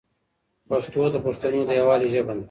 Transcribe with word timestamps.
پښتو 0.69 1.01
د 1.13 1.15
پښتنو 1.25 1.59
د 1.65 1.71
یووالي 1.79 2.07
ژبه 2.13 2.33
ده. 2.37 2.39